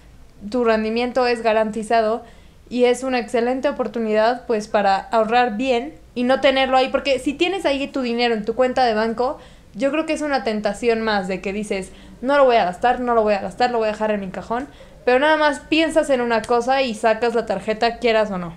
tu 0.49 0.63
rendimiento 0.63 1.25
es 1.27 1.41
garantizado 1.41 2.23
y 2.69 2.85
es 2.85 3.03
una 3.03 3.19
excelente 3.19 3.69
oportunidad 3.69 4.45
pues 4.47 4.67
para 4.67 4.97
ahorrar 4.97 5.57
bien 5.57 5.93
y 6.13 6.23
no 6.23 6.41
tenerlo 6.41 6.77
ahí, 6.77 6.89
porque 6.89 7.19
si 7.19 7.33
tienes 7.33 7.65
ahí 7.65 7.87
tu 7.87 8.01
dinero 8.01 8.33
en 8.33 8.45
tu 8.45 8.55
cuenta 8.55 8.85
de 8.85 8.93
banco, 8.93 9.37
yo 9.73 9.91
creo 9.91 10.05
que 10.05 10.13
es 10.13 10.21
una 10.21 10.43
tentación 10.43 11.01
más 11.01 11.27
de 11.27 11.41
que 11.41 11.51
dices, 11.51 11.91
no 12.25 12.37
lo 12.37 12.45
voy 12.45 12.57
a 12.57 12.65
gastar, 12.65 12.99
no 12.99 13.13
lo 13.13 13.23
voy 13.23 13.35
a 13.35 13.39
gastar, 13.39 13.71
lo 13.71 13.77
voy 13.77 13.87
a 13.87 13.91
dejar 13.91 14.11
en 14.11 14.19
mi 14.19 14.29
cajón, 14.29 14.67
pero 15.05 15.19
nada 15.19 15.37
más 15.37 15.59
piensas 15.59 16.09
en 16.09 16.21
una 16.21 16.41
cosa 16.41 16.81
y 16.81 16.93
sacas 16.95 17.35
la 17.35 17.45
tarjeta 17.45 17.99
quieras 17.99 18.31
o 18.31 18.37
no. 18.37 18.55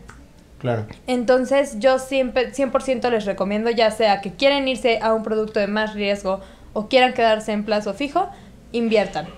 Claro. 0.59 0.87
Entonces 1.07 1.79
yo 1.79 1.99
siempre 1.99 2.53
100% 2.53 3.11
les 3.11 3.25
recomiendo 3.27 3.71
ya 3.71 3.91
sea 3.93 4.21
que 4.21 4.33
quieren 4.33 4.67
irse 4.67 4.99
a 5.01 5.15
un 5.15 5.23
producto 5.23 5.61
de 5.61 5.69
más 5.69 5.95
riesgo 5.95 6.41
o 6.73 6.89
quieran 6.89 7.13
quedarse 7.13 7.53
en 7.53 7.65
plazo 7.65 7.95
fijo, 7.95 8.29
inviertan. 8.73 9.29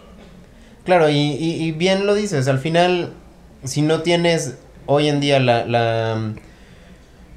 Claro, 0.85 1.11
y, 1.11 1.17
y, 1.17 1.63
y 1.63 1.73
bien 1.73 2.07
lo 2.07 2.15
dices, 2.15 2.49
al 2.49 2.59
final, 2.59 3.13
si 3.65 3.83
no 3.83 4.01
tienes 4.01 4.57
hoy 4.87 5.09
en 5.09 5.21
día 5.21 5.39
la, 5.41 5.67
la 5.67 6.33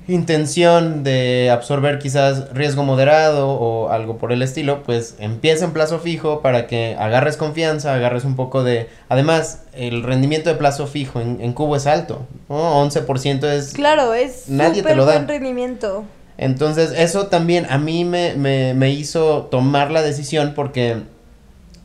intención 0.08 1.04
de 1.04 1.50
absorber 1.52 2.00
quizás 2.00 2.54
riesgo 2.54 2.84
moderado 2.84 3.50
o 3.50 3.90
algo 3.90 4.18
por 4.18 4.32
el 4.32 4.42
estilo, 4.42 4.84
pues 4.84 5.16
empieza 5.20 5.66
en 5.66 5.72
plazo 5.72 6.00
fijo 6.00 6.42
para 6.42 6.68
que 6.68 6.96
agarres 7.00 7.38
confianza, 7.38 7.94
agarres 7.94 8.26
un 8.26 8.36
poco 8.36 8.64
de... 8.64 8.90
Además, 9.10 9.64
el 9.74 10.04
rendimiento 10.04 10.50
de 10.50 10.56
plazo 10.56 10.88
fijo 10.88 11.22
en, 11.22 11.40
en 11.42 11.54
Cubo 11.54 11.76
es 11.76 11.88
alto, 11.88 12.26
¿no? 12.50 12.86
11% 12.86 13.46
es... 13.46 13.74
Claro, 13.74 14.14
es 14.14 14.50
Nadie 14.50 14.84
te 14.84 14.96
lo 14.96 15.06
da. 15.06 15.14
buen 15.14 15.28
rendimiento. 15.28 16.04
Entonces, 16.38 16.92
eso 16.98 17.28
también 17.28 17.68
a 17.70 17.78
mí 17.78 18.06
me, 18.06 18.34
me, 18.36 18.74
me 18.74 18.90
hizo 18.90 19.44
tomar 19.52 19.92
la 19.92 20.02
decisión 20.02 20.54
porque, 20.56 20.98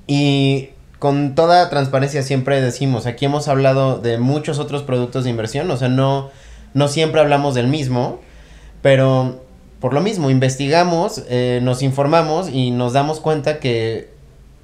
y 0.07 0.71
con 0.99 1.35
toda 1.35 1.69
transparencia 1.71 2.23
siempre 2.23 2.61
decimos, 2.61 3.07
aquí 3.07 3.27
hemos 3.27 3.47
hablado 3.47 3.99
de 3.99 4.19
muchos 4.19 4.59
otros 4.59 4.83
productos 4.83 5.25
de 5.25 5.31
inversión, 5.31 5.71
o 5.71 5.77
sea, 5.77 5.89
no, 5.89 6.31
no 6.75 6.89
siempre 6.89 7.21
hablamos 7.21 7.55
del 7.55 7.69
mismo, 7.69 8.21
pero 8.83 9.41
por 9.81 9.95
lo 9.95 10.01
mismo, 10.01 10.31
investigamos, 10.31 11.23
eh, 11.29 11.61
nos 11.63 11.83
informamos 11.83 12.49
y 12.51 12.71
nos 12.71 12.93
damos 12.93 13.21
cuenta 13.21 13.61
que, 13.61 14.11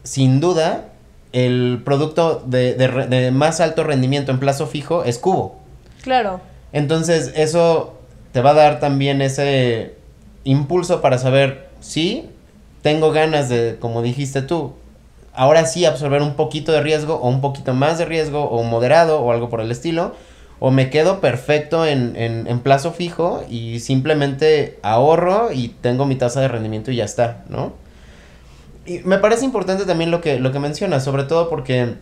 sin 0.03 0.41
duda, 0.41 0.89
el 1.33 1.83
producto 1.85 2.43
de, 2.47 2.75
de 2.75 3.31
más 3.31 3.61
alto 3.61 3.85
rendimiento 3.85 4.33
en 4.33 4.41
plazo 4.41 4.67
fijo 4.67 5.05
es 5.05 5.19
Cubo. 5.19 5.61
Claro. 6.03 6.41
Entonces, 6.73 7.33
eso 7.37 7.95
te 8.33 8.41
va 8.41 8.51
a 8.51 8.55
dar 8.55 8.81
también 8.81 9.23
ese 9.23 9.95
impulso 10.43 11.01
para 11.01 11.19
saber 11.19 11.69
si 11.81 12.29
tengo 12.83 13.13
ganas 13.13 13.49
de, 13.49 13.77
como 13.79 14.03
dijiste 14.03 14.43
tú, 14.43 14.75
ahora 15.33 15.67
sí 15.67 15.85
absorber 15.85 16.23
un 16.23 16.35
poquito 16.35 16.73
de 16.73 16.81
riesgo 16.81 17.15
o 17.15 17.29
un 17.29 17.41
poquito 17.41 17.75
más 17.75 17.99
de 17.99 18.05
riesgo 18.05 18.45
o 18.45 18.63
moderado 18.63 19.21
o 19.21 19.33
algo 19.33 19.49
por 19.49 19.61
el 19.61 19.71
estilo. 19.71 20.15
O 20.61 20.71
me 20.71 20.89
quedo 20.91 21.21
perfecto 21.21 21.85
en, 21.85 22.15
en, 22.17 22.47
en 22.47 22.61
plazo 22.61 22.93
fijo 22.93 23.45
y 23.51 23.81
simplemente 23.81 24.79
ahorro 24.83 25.53
y 25.53 25.69
tengo 25.69 26.07
mi 26.07 26.15
tasa 26.17 26.41
de 26.41 26.49
rendimiento 26.49 26.91
y 26.91 26.97
ya 26.97 27.05
está, 27.05 27.45
¿no? 27.49 27.73
Y 28.87 28.99
me 29.01 29.19
parece 29.19 29.45
importante 29.45 29.85
también 29.85 30.11
lo 30.11 30.21
que, 30.21 30.39
lo 30.39 30.53
que 30.53 30.59
mencionas, 30.59 31.03
sobre 31.05 31.25
todo 31.25 31.49
porque, 31.49 31.95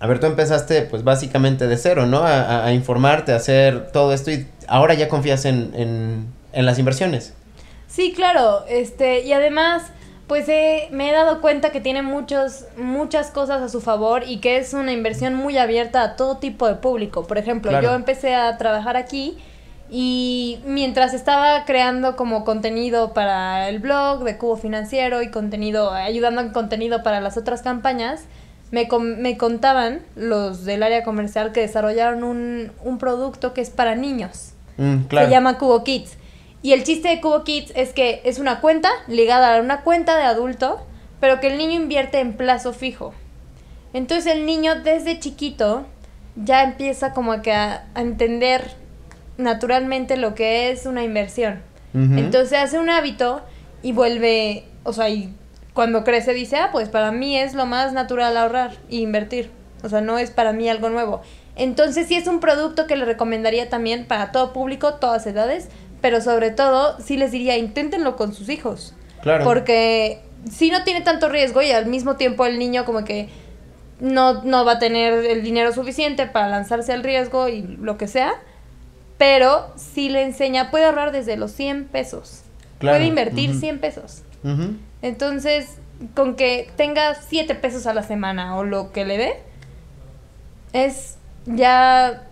a 0.00 0.06
ver, 0.06 0.20
tú 0.20 0.26
empezaste 0.26 0.82
pues 0.82 1.04
básicamente 1.04 1.66
de 1.66 1.76
cero, 1.76 2.06
¿no? 2.06 2.18
A, 2.18 2.40
a- 2.42 2.66
a 2.66 2.72
informarte, 2.72 3.32
a 3.32 3.36
hacer 3.36 3.90
todo 3.92 4.12
esto 4.12 4.30
y 4.30 4.46
ahora 4.66 4.94
ya 4.94 5.08
confías 5.08 5.44
en, 5.44 5.72
en, 5.74 6.26
en 6.52 6.66
las 6.66 6.78
inversiones. 6.78 7.34
Sí, 7.88 8.12
claro, 8.14 8.64
este, 8.68 9.20
y 9.24 9.32
además, 9.32 9.82
pues 10.28 10.48
he- 10.48 10.88
me 10.92 11.08
he 11.10 11.12
dado 11.12 11.40
cuenta 11.40 11.70
que 11.70 11.80
tiene 11.80 12.02
muchos, 12.02 12.66
muchas 12.76 13.30
cosas 13.30 13.60
a 13.62 13.68
su 13.68 13.80
favor 13.80 14.22
y 14.26 14.38
que 14.38 14.58
es 14.58 14.74
una 14.74 14.92
inversión 14.92 15.34
muy 15.34 15.58
abierta 15.58 16.02
a 16.02 16.16
todo 16.16 16.36
tipo 16.36 16.68
de 16.68 16.74
público. 16.76 17.26
Por 17.26 17.38
ejemplo, 17.38 17.70
Claro. 17.70 17.88
yo 17.88 17.94
empecé 17.94 18.34
a 18.34 18.56
trabajar 18.58 18.96
aquí 18.96 19.38
y 19.90 20.60
mientras 20.66 21.14
estaba 21.14 21.64
creando 21.64 22.14
como 22.14 22.44
contenido 22.44 23.14
para 23.14 23.68
el 23.70 23.78
blog 23.78 24.22
de 24.24 24.36
Cubo 24.36 24.56
Financiero 24.56 25.22
y 25.22 25.30
contenido, 25.30 25.90
ayudando 25.92 26.42
en 26.42 26.50
contenido 26.50 27.02
para 27.02 27.20
las 27.20 27.36
otras 27.38 27.62
campañas, 27.62 28.24
me, 28.70 28.86
com- 28.86 29.16
me 29.16 29.38
contaban 29.38 30.00
los 30.14 30.66
del 30.66 30.82
área 30.82 31.02
comercial 31.04 31.52
que 31.52 31.60
desarrollaron 31.60 32.22
un, 32.22 32.70
un 32.84 32.98
producto 32.98 33.54
que 33.54 33.62
es 33.62 33.70
para 33.70 33.94
niños. 33.94 34.52
Mm, 34.76 35.04
claro. 35.04 35.26
Se 35.26 35.32
llama 35.32 35.56
Cubo 35.56 35.82
Kids. 35.84 36.18
Y 36.62 36.72
el 36.72 36.82
chiste 36.84 37.08
de 37.08 37.20
Cubo 37.20 37.44
Kids 37.44 37.72
es 37.76 37.92
que 37.92 38.20
es 38.24 38.38
una 38.38 38.60
cuenta 38.60 38.90
ligada 39.06 39.56
a 39.56 39.60
una 39.60 39.82
cuenta 39.82 40.16
de 40.16 40.24
adulto, 40.24 40.80
pero 41.20 41.40
que 41.40 41.48
el 41.48 41.58
niño 41.58 41.74
invierte 41.74 42.20
en 42.20 42.36
plazo 42.36 42.72
fijo. 42.72 43.14
Entonces 43.92 44.34
el 44.34 44.44
niño 44.44 44.82
desde 44.82 45.18
chiquito 45.18 45.86
ya 46.36 46.62
empieza 46.62 47.12
como 47.12 47.42
que 47.42 47.52
a, 47.52 47.86
a 47.94 48.00
entender 48.00 48.72
naturalmente 49.36 50.16
lo 50.16 50.34
que 50.34 50.70
es 50.70 50.84
una 50.84 51.02
inversión. 51.02 51.62
Entonces 51.94 52.58
hace 52.58 52.78
un 52.78 52.90
hábito 52.90 53.40
y 53.82 53.92
vuelve, 53.92 54.64
o 54.84 54.92
sea, 54.92 55.08
y 55.08 55.34
cuando 55.72 56.04
crece 56.04 56.34
dice, 56.34 56.56
ah, 56.56 56.68
pues 56.70 56.88
para 56.88 57.10
mí 57.10 57.36
es 57.36 57.54
lo 57.54 57.66
más 57.66 57.92
natural 57.92 58.36
ahorrar 58.36 58.72
e 58.90 58.96
invertir. 58.96 59.50
O 59.82 59.88
sea, 59.88 60.00
no 60.00 60.18
es 60.18 60.30
para 60.30 60.52
mí 60.52 60.68
algo 60.68 60.90
nuevo. 60.90 61.22
Entonces 61.56 62.06
sí 62.06 62.14
es 62.14 62.26
un 62.28 62.40
producto 62.40 62.86
que 62.86 62.94
le 62.94 63.04
recomendaría 63.04 63.68
también 63.68 64.06
para 64.06 64.30
todo 64.32 64.52
público, 64.52 64.94
todas 64.94 65.26
edades, 65.26 65.70
pero 66.00 66.20
sobre 66.20 66.50
todo 66.50 67.00
sí 67.00 67.16
les 67.16 67.32
diría, 67.32 67.56
inténtenlo 67.56 68.16
con 68.16 68.32
sus 68.32 68.48
hijos. 68.48 68.94
Claro. 69.22 69.44
Porque 69.44 70.20
si 70.50 70.70
no 70.70 70.84
tiene 70.84 71.00
tanto 71.00 71.28
riesgo 71.28 71.62
y 71.62 71.70
al 71.72 71.86
mismo 71.86 72.16
tiempo 72.16 72.46
el 72.46 72.58
niño 72.58 72.84
como 72.84 73.04
que 73.04 73.28
no, 74.00 74.42
no 74.44 74.64
va 74.64 74.72
a 74.72 74.78
tener 74.78 75.12
el 75.24 75.42
dinero 75.42 75.72
suficiente 75.72 76.26
para 76.26 76.48
lanzarse 76.48 76.92
al 76.92 77.02
riesgo 77.02 77.48
y 77.48 77.62
lo 77.62 77.98
que 77.98 78.06
sea, 78.06 78.34
pero 79.18 79.72
si 79.76 80.08
le 80.08 80.22
enseña, 80.22 80.70
puede 80.70 80.84
ahorrar 80.84 81.10
desde 81.10 81.36
los 81.36 81.50
100 81.52 81.86
pesos. 81.86 82.42
Claro, 82.78 82.98
Puede 82.98 83.08
invertir 83.08 83.50
ujú. 83.50 83.58
100 83.58 83.78
pesos. 83.80 84.22
Entonces, 85.02 85.78
con 86.14 86.36
que 86.36 86.70
tenga 86.76 87.16
7 87.16 87.56
pesos 87.56 87.86
a 87.88 87.94
la 87.94 88.04
semana 88.04 88.56
o 88.56 88.62
lo 88.62 88.92
que 88.92 89.04
le 89.04 89.18
dé, 89.18 89.34
es 90.72 91.16
ya 91.46 92.27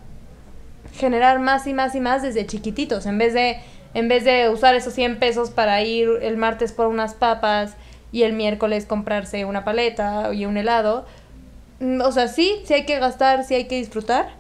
generar 0.97 1.39
más 1.39 1.67
y 1.67 1.75
más 1.75 1.95
y 1.95 2.01
más 2.01 2.23
desde 2.23 2.47
chiquititos. 2.47 3.07
En 3.07 3.19
vez 3.19 3.35
de, 3.35 3.59
en 3.95 4.09
vez 4.09 4.25
de 4.25 4.49
usar 4.51 4.75
esos 4.75 4.95
100 4.95 5.19
pesos 5.19 5.51
para 5.51 5.83
ir 5.83 6.09
el 6.23 6.37
martes 6.37 6.73
por 6.73 6.87
unas 6.87 7.15
papas 7.15 7.75
y 8.13 8.23
el 8.23 8.33
miércoles 8.33 8.87
comprarse 8.87 9.45
una 9.45 9.65
paleta 9.65 10.33
y 10.33 10.47
un 10.47 10.57
helado. 10.57 11.07
Mm, 11.81 12.01
O 12.01 12.13
sea, 12.13 12.29
sí, 12.29 12.61
sí 12.65 12.75
hay 12.75 12.87
que 12.87 12.99
gastar, 12.99 13.45
sí 13.45 13.55
hay 13.55 13.65
que 13.65 13.77
disfrutar, 13.77 14.31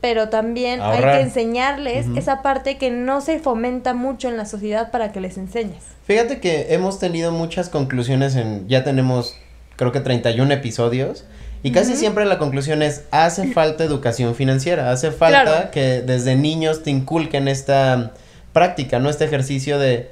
pero 0.00 0.28
también 0.28 0.80
hay 0.80 1.02
que 1.02 1.20
enseñarles 1.20 2.06
esa 2.16 2.42
parte 2.42 2.78
que 2.78 2.90
no 2.90 3.20
se 3.20 3.38
fomenta 3.38 3.94
mucho 3.94 4.28
en 4.28 4.36
la 4.36 4.44
sociedad 4.46 4.90
para 4.90 5.12
que 5.12 5.20
les 5.20 5.38
enseñes. 5.38 5.82
Fíjate 6.04 6.40
que 6.40 6.74
hemos 6.74 6.98
tenido 6.98 7.32
muchas 7.32 7.68
conclusiones 7.68 8.36
en, 8.36 8.68
ya 8.68 8.84
tenemos 8.84 9.36
creo 9.76 9.92
que 9.92 10.00
31 10.00 10.52
episodios 10.54 11.24
y 11.66 11.72
casi 11.72 11.96
siempre 11.96 12.24
la 12.26 12.38
conclusión 12.38 12.82
es, 12.82 13.02
hace 13.10 13.52
falta 13.52 13.82
educación 13.84 14.34
financiera, 14.34 14.90
hace 14.92 15.10
falta 15.10 15.42
Claro. 15.42 15.70
que 15.70 16.02
desde 16.02 16.36
niños 16.36 16.82
te 16.82 16.90
inculquen 16.90 17.48
esta 17.48 18.12
práctica, 18.52 18.98
¿no? 18.98 19.10
Este 19.10 19.24
ejercicio 19.24 19.78
de 19.78 20.10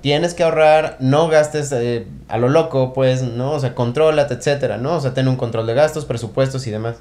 tienes 0.00 0.34
que 0.34 0.42
ahorrar, 0.44 0.96
no 1.00 1.28
gastes 1.28 1.72
eh, 1.72 2.06
a 2.28 2.36
lo 2.38 2.48
loco, 2.48 2.92
pues, 2.92 3.22
¿no? 3.22 3.52
O 3.52 3.60
sea, 3.60 3.74
contrólate, 3.74 4.34
etcétera, 4.34 4.76
¿no? 4.76 4.94
O 4.96 5.00
sea, 5.00 5.14
ten 5.14 5.28
un 5.28 5.36
control 5.36 5.66
de 5.66 5.74
gastos, 5.74 6.04
presupuestos 6.04 6.66
y 6.66 6.70
demás. 6.70 6.96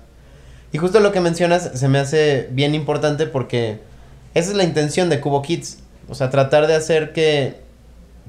Y 0.71 0.77
justo 0.77 0.99
lo 1.01 1.11
que 1.11 1.19
mencionas 1.19 1.69
se 1.73 1.87
me 1.89 1.99
hace 1.99 2.47
bien 2.51 2.73
importante 2.75 3.27
porque 3.27 3.79
esa 4.33 4.49
es 4.51 4.55
la 4.57 4.63
intención 4.63 5.09
de 5.09 5.19
Cubo 5.19 5.41
Kids. 5.41 5.79
O 6.09 6.15
sea, 6.15 6.29
tratar 6.29 6.65
de 6.67 6.75
hacer 6.75 7.13
que 7.13 7.57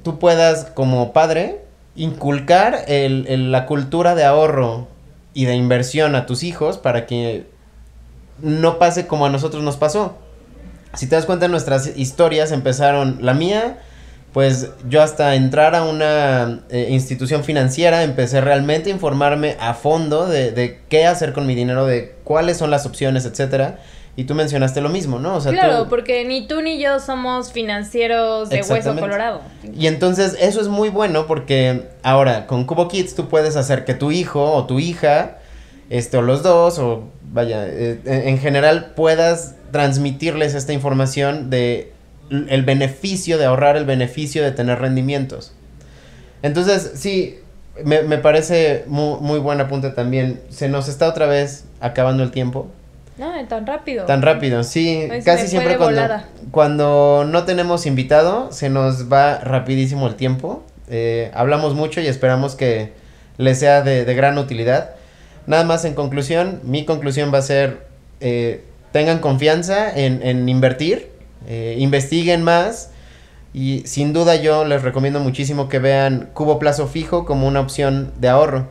tú 0.03 0.19
puedas, 0.19 0.65
como 0.75 1.13
padre, 1.13 1.61
inculcar 1.97 2.85
el, 2.89 3.27
el- 3.29 3.51
la 3.53 3.65
cultura 3.67 4.15
de 4.15 4.25
ahorro 4.25 4.89
y 5.35 5.45
de 5.45 5.55
inversión 5.55 6.15
a 6.15 6.27
tus 6.27 6.43
hijos 6.43 6.79
para 6.79 7.07
que 7.07 7.47
no 8.41 8.79
pase 8.79 9.07
como 9.07 9.27
a 9.27 9.31
nosotros 9.31 9.63
nos 9.63 9.77
pasó. 9.77 10.17
Si 10.95 11.09
te 11.09 11.17
das 11.17 11.27
cuenta, 11.27 11.49
nuestras 11.49 11.97
historias 11.97 12.53
empezaron, 12.53 13.19
la 13.21 13.35
mía, 13.35 13.79
pues 14.33 14.71
yo 14.89 15.03
hasta 15.03 15.35
entrar 15.35 15.75
a 15.75 15.85
una 15.85 16.63
eh, 16.71 16.89
institución 16.91 17.45
financiera 17.45 18.03
empecé 18.03 18.41
realmente 18.41 18.91
a 18.91 18.95
informarme 18.95 19.57
a 19.61 19.75
fondo 19.75 20.27
de, 20.27 20.53
de 20.53 20.81
qué 20.89 21.07
hacer 21.07 21.33
con 21.33 21.47
mi 21.47 21.55
dinero, 21.55 21.85
de 21.85 22.15
cuáles 22.25 22.57
son 22.57 22.71
las 22.71 22.87
opciones, 22.87 23.27
etcétera. 23.27 23.81
Y 24.17 24.25
tú 24.25 24.35
mencionaste 24.37 24.81
lo 24.81 24.89
mismo, 24.91 25.19
¿no? 25.19 25.35
O 25.37 25.41
sea, 25.41 25.51
claro, 25.53 25.85
tú- 25.85 25.89
porque 25.91 26.25
ni 26.25 26.47
tú 26.47 26.63
ni 26.63 26.79
yo 26.81 27.01
somos 27.01 27.51
financieros 27.53 28.49
de 28.49 28.59
hueso 28.75 28.91
colorado. 29.01 29.41
Y 29.77 29.89
entonces 29.89 30.37
eso 30.41 30.61
es 30.61 30.69
muy 30.69 30.89
bueno 30.89 31.27
porque 31.27 31.89
ahora 32.05 32.47
con 32.47 32.65
Cubo 32.65 32.87
Kids 32.89 33.15
tú 33.17 33.29
puedes 33.29 33.57
hacer 33.57 33.85
que 33.85 33.95
tu 33.95 34.13
hijo 34.13 34.53
o 34.53 34.67
tu 34.67 34.79
hija, 34.79 35.39
este, 35.91 36.17
o 36.17 36.23
los 36.23 36.43
dos, 36.45 36.79
o 36.79 37.03
vaya, 37.33 37.67
eh, 37.67 37.99
en 38.05 38.29
en 38.29 38.39
general 38.39 38.93
puedas 38.95 39.57
transmitirles 39.73 40.55
esta 40.55 40.73
información 40.73 41.51
de 41.51 41.93
el 42.31 42.63
beneficio 42.63 43.37
de 43.37 43.47
ahorrar, 43.47 43.77
el 43.77 43.85
beneficio 43.85 44.45
de 44.45 44.53
tener 44.53 44.79
rendimientos. 44.79 45.53
Entonces, 46.43 46.93
sí, 46.95 47.39
me, 47.85 48.03
me 48.03 48.19
parece 48.19 48.85
muy, 48.87 49.19
muy 49.21 49.39
buen 49.41 49.61
apunte 49.61 49.91
también. 49.91 50.41
Se 50.51 50.69
nos 50.69 50.89
está 50.89 51.09
otra 51.09 51.27
vez 51.27 51.65
acabando 51.81 52.23
el 52.23 52.31
tiempo. 52.31 52.69
No, 53.19 53.33
tan 53.47 53.67
rápido. 53.67 54.07
Tan 54.07 54.23
rápido, 54.23 54.65
sí. 54.65 55.09
Casi 55.25 55.47
siempre 55.47 55.77
cuando, 55.77 56.01
volada. 56.01 56.29
cuando 56.51 57.25
no 57.29 57.45
tenemos 57.45 57.87
invitado, 57.87 58.51
se 58.51 58.71
nos 58.71 59.13
va 59.13 59.39
rapidísimo 59.39 60.07
el 60.09 60.17
tiempo. 60.17 60.65
Eh, 60.89 61.31
hablamos 61.35 61.75
mucho 61.75 62.01
y 62.01 62.07
esperamos 62.07 62.57
que 62.57 62.93
les 63.39 63.59
sea 63.59 63.83
de, 63.83 64.05
de 64.05 64.15
gran 64.15 64.37
utilidad. 64.39 64.97
Nada 65.47 65.65
más 65.65 65.85
en 65.85 65.95
conclusión, 65.95 66.61
mi 66.65 66.85
conclusión 66.85 67.33
va 67.33 67.39
a 67.39 67.43
ser, 67.43 67.87
eh, 68.21 68.65
tengan 68.93 69.19
confianza 69.19 69.95
en, 69.95 70.23
en 70.23 70.49
invertir, 70.49 71.11
eh, 71.47 71.77
investiguen 71.79 72.43
más 72.43 72.91
y 73.53 73.83
sin 73.87 74.13
duda 74.13 74.37
yo 74.37 74.65
les 74.65 74.83
recomiendo 74.83 75.21
muchísimo 75.21 75.69
que 75.69 75.79
vean 75.79 76.31
Cubo 76.33 76.59
Plazo 76.59 76.89
Fijo 76.89 77.27
como 77.27 77.47
una 77.47 77.61
opción 77.61 78.13
de 78.19 78.29
ahorro. 78.29 78.69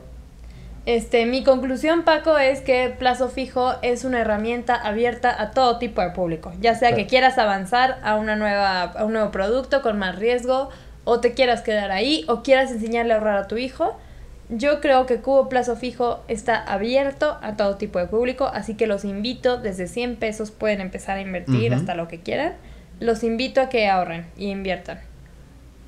Este, 0.86 1.25
mi 1.25 1.44
conclusión, 1.44 2.04
Paco, 2.04 2.38
es 2.38 2.60
que 2.60 2.94
plazo 2.98 3.30
fijo 3.30 3.75
es 3.82 4.04
una 4.04 4.20
herramienta 4.20 4.75
abierta 4.75 5.34
a 5.42 5.52
todo 5.52 5.78
tipo 5.78 6.02
de 6.02 6.10
público. 6.10 6.52
Ya 6.60 6.75
sea 6.75 6.94
que 6.94 7.08
quieras 7.08 7.38
avanzar 7.38 8.00
a 8.04 8.16
una 8.16 8.36
nueva, 8.36 8.82
a 8.82 9.06
un 9.06 9.13
nuevo 9.13 9.32
producto 9.32 9.82
con 9.82 9.98
más 9.98 10.20
riesgo, 10.20 10.70
o 11.06 11.22
te 11.22 11.34
quieras 11.34 11.62
quedar 11.62 11.92
ahí, 11.92 12.25
o 12.28 12.44
quieras 12.44 12.70
enseñarle 12.72 13.13
a 13.13 13.18
ahorrar 13.18 13.38
a 13.38 13.48
tu 13.48 13.56
hijo. 13.56 13.98
Yo 14.50 14.82
creo 14.82 15.06
que 15.06 15.22
Cubo 15.22 15.48
Plazo 15.48 15.78
Fijo 15.78 16.20
está 16.28 16.62
abierto 16.62 17.38
a 17.42 17.56
todo 17.56 17.78
tipo 17.78 18.00
de 18.00 18.08
público, 18.08 18.52
así 18.54 18.75
que 18.75 18.86
los 18.86 19.06
invito, 19.06 19.56
desde 19.58 19.88
100 19.88 20.18
pesos 20.18 20.52
pueden 20.52 20.82
empezar 20.82 21.16
a 21.18 21.22
invertir 21.22 21.74
hasta 21.74 21.96
lo 21.96 22.10
que 22.10 22.20
quieran. 22.20 22.56
Los 23.00 23.24
invito 23.24 23.62
a 23.62 23.70
que 23.70 23.88
ahorren 23.88 24.25
y 24.38 24.50
inviertan. 24.50 25.00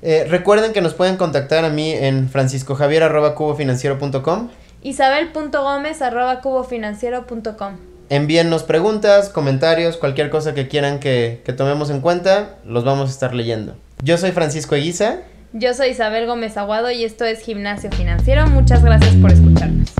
Eh, 0.00 0.24
recuerden 0.28 0.72
que 0.72 0.80
nos 0.80 0.94
pueden 0.94 1.18
contactar 1.18 1.66
a 1.66 1.68
mí 1.68 1.92
en 1.92 2.30
franciscojavier.cubofinanciero.com. 2.30 4.48
Isabel.gómez 4.82 6.02
arroba 6.02 6.40
cubofinanciero.com. 6.40 7.76
Envíennos 8.08 8.62
preguntas, 8.62 9.28
comentarios, 9.28 9.96
cualquier 9.96 10.30
cosa 10.30 10.54
que 10.54 10.68
quieran 10.68 11.00
que, 11.00 11.42
que 11.44 11.52
tomemos 11.52 11.90
en 11.90 12.00
cuenta, 12.00 12.56
los 12.64 12.84
vamos 12.84 13.08
a 13.08 13.12
estar 13.12 13.34
leyendo. 13.34 13.74
Yo 14.02 14.16
soy 14.16 14.30
Francisco 14.30 14.74
Eguiza. 14.74 15.16
Yo 15.52 15.74
soy 15.74 15.88
Isabel 15.88 16.26
Gómez 16.26 16.56
Aguado 16.56 16.90
y 16.90 17.04
esto 17.04 17.24
es 17.24 17.40
Gimnasio 17.40 17.90
Financiero. 17.90 18.46
Muchas 18.46 18.84
gracias 18.84 19.14
por 19.16 19.32
escucharnos. 19.32 19.92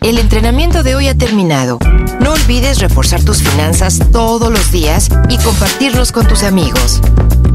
El 0.00 0.18
entrenamiento 0.18 0.82
de 0.82 0.96
hoy 0.96 1.08
ha 1.08 1.14
terminado. 1.16 1.78
No 2.20 2.32
olvides 2.32 2.80
reforzar 2.80 3.22
tus 3.22 3.42
finanzas 3.42 4.00
todos 4.10 4.50
los 4.50 4.72
días 4.72 5.08
y 5.28 5.38
compartirlos 5.38 6.10
con 6.10 6.26
tus 6.26 6.42
amigos. 6.42 7.00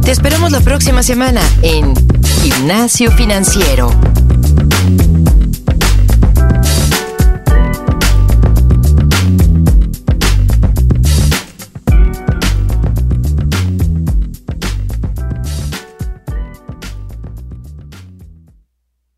Te 0.04 0.12
esperamos 0.12 0.52
la 0.52 0.62
próxima 0.62 1.04
semana 1.04 1.42
en 1.64 1.94
Gimnasio 2.42 3.12
Financiero. 3.12 3.90